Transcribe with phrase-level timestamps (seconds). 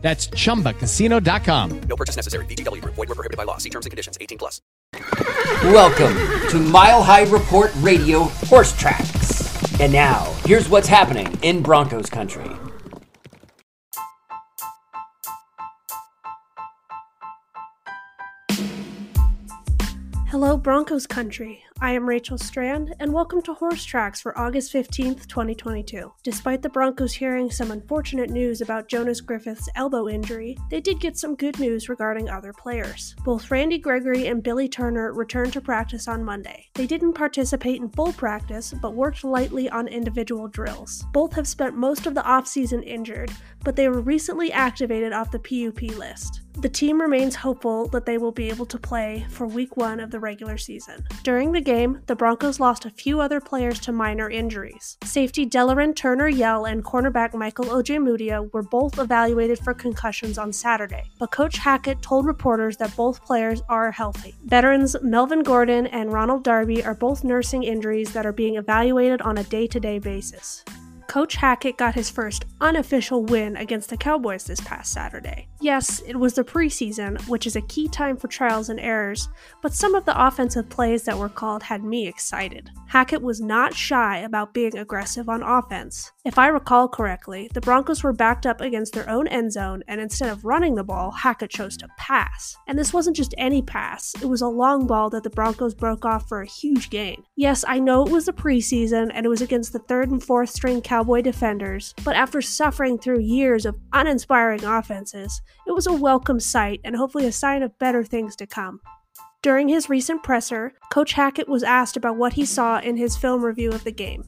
[0.00, 1.80] That's chumbacasino.com.
[1.88, 2.46] No purchase necessary.
[2.46, 2.94] VGW Group.
[2.94, 3.58] Void were prohibited by law.
[3.58, 4.16] See terms and conditions.
[4.20, 4.62] 18 plus.
[5.64, 6.16] Welcome
[6.50, 9.80] to Mile High Report Radio Horse Tracks.
[9.80, 12.48] And now, here's what's happening in Broncos country.
[20.28, 21.65] Hello, Broncos country.
[21.78, 26.10] I am Rachel Strand, and welcome to Horse Tracks for August 15th, 2022.
[26.22, 31.18] Despite the Broncos hearing some unfortunate news about Jonas Griffith's elbow injury, they did get
[31.18, 33.14] some good news regarding other players.
[33.26, 36.66] Both Randy Gregory and Billy Turner returned to practice on Monday.
[36.72, 41.04] They didn't participate in full practice, but worked lightly on individual drills.
[41.12, 43.30] Both have spent most of the offseason injured,
[43.64, 46.40] but they were recently activated off the PUP list.
[46.58, 50.10] The team remains hopeful that they will be able to play for week one of
[50.10, 51.06] the regular season.
[51.22, 54.96] During the game, the Broncos lost a few other players to minor injuries.
[55.04, 57.96] Safety Delarrin Turner Yell and cornerback Michael O.J.
[57.96, 63.24] Ojemudia were both evaluated for concussions on Saturday, but Coach Hackett told reporters that both
[63.24, 64.34] players are healthy.
[64.44, 69.38] Veterans Melvin Gordon and Ronald Darby are both nursing injuries that are being evaluated on
[69.38, 70.64] a day to day basis.
[71.08, 75.48] Coach Hackett got his first unofficial win against the Cowboys this past Saturday.
[75.60, 79.28] Yes, it was the preseason, which is a key time for trials and errors,
[79.62, 82.70] but some of the offensive plays that were called had me excited.
[82.88, 86.12] Hackett was not shy about being aggressive on offense.
[86.24, 90.00] If I recall correctly, the Broncos were backed up against their own end zone, and
[90.00, 92.56] instead of running the ball, Hackett chose to pass.
[92.66, 96.04] And this wasn't just any pass, it was a long ball that the Broncos broke
[96.04, 97.22] off for a huge gain.
[97.36, 100.50] Yes, I know it was the preseason, and it was against the third and fourth
[100.50, 106.40] string Cowboy defenders, but after suffering through years of uninspiring offenses, it was a welcome
[106.40, 108.80] sight and hopefully a sign of better things to come.
[109.42, 113.44] During his recent presser, Coach Hackett was asked about what he saw in his film
[113.44, 114.24] review of the game.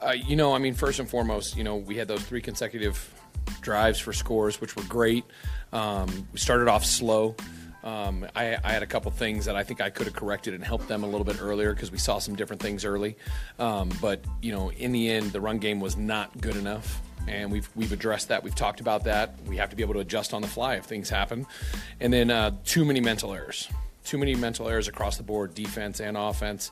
[0.00, 3.12] Uh, you know, I mean, first and foremost, you know, we had those three consecutive
[3.60, 5.24] drives for scores, which were great.
[5.72, 7.34] Um, we started off slow.
[7.82, 10.62] Um, I, I, had a couple things that I think I could have corrected and
[10.62, 13.16] helped them a little bit earlier because we saw some different things early.
[13.58, 17.50] Um, but you know, in the end, the run game was not good enough, and
[17.50, 18.44] we've we've addressed that.
[18.44, 19.34] We've talked about that.
[19.46, 21.46] We have to be able to adjust on the fly if things happen.
[22.00, 23.68] And then uh, too many mental errors.
[24.04, 26.70] Too many mental errors across the board, defense and offense.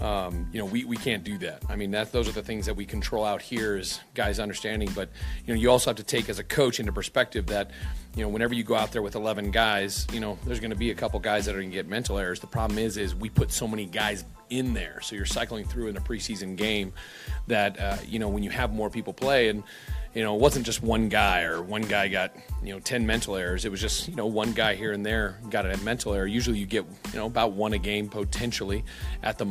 [0.00, 1.62] Um, you know, we, we can't do that.
[1.68, 4.90] I mean, that those are the things that we control out here is guys understanding.
[4.94, 5.10] But
[5.44, 7.70] you know, you also have to take as a coach into perspective that
[8.16, 10.76] you know, whenever you go out there with 11 guys, you know, there's going to
[10.76, 12.40] be a couple guys that are going to get mental errors.
[12.40, 15.88] The problem is, is we put so many guys in there, so you're cycling through
[15.88, 16.92] in a preseason game
[17.46, 19.62] that uh, you know when you have more people play and
[20.14, 23.36] you know, it wasn't just one guy or one guy got, you know, 10 mental
[23.36, 23.64] errors.
[23.64, 26.26] It was just, you know, one guy here and there got a mental error.
[26.26, 28.84] Usually you get, you know, about one a game potentially
[29.22, 29.44] at the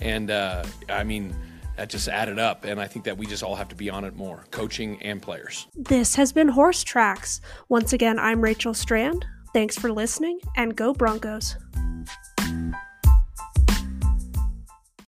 [0.00, 1.34] And, uh, I mean,
[1.76, 2.64] that just added up.
[2.64, 5.22] And I think that we just all have to be on it more, coaching and
[5.22, 5.66] players.
[5.76, 7.40] This has been Horse Tracks.
[7.68, 9.24] Once again, I'm Rachel Strand.
[9.54, 11.56] Thanks for listening, and go Broncos.